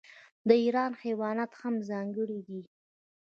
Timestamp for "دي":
2.47-2.61